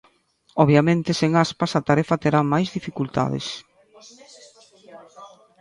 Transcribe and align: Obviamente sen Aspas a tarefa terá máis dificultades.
Obviamente 0.63 1.11
sen 1.19 1.31
Aspas 1.45 1.71
a 1.73 1.81
tarefa 1.89 2.21
terá 2.23 2.41
máis 2.53 2.67
dificultades. 2.77 3.45